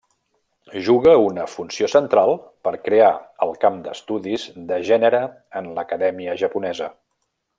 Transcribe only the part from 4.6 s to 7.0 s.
de gènere en l'acadèmia japonesa.